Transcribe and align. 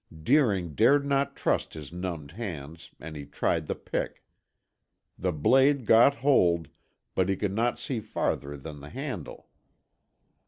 Deering 0.23 0.73
dared 0.73 1.05
not 1.05 1.35
trust 1.35 1.75
his 1.75 1.93
numbed 1.93 2.31
hands 2.31 2.89
and 2.99 3.15
he 3.15 3.23
tried 3.23 3.67
the 3.67 3.75
pick. 3.75 4.23
The 5.15 5.31
blade 5.31 5.85
got 5.85 6.15
hold, 6.15 6.69
but 7.13 7.29
he 7.29 7.35
could 7.35 7.53
not 7.53 7.77
see 7.77 7.99
farther 7.99 8.57
than 8.57 8.79
the 8.79 8.89
handle. 8.89 9.47